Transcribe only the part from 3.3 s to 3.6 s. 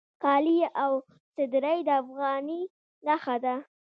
ده